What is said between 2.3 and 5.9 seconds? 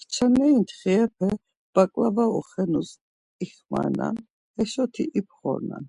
oxenus ixmanam, heşoti imxonan.